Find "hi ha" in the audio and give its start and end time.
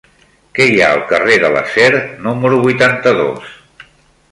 0.69-0.87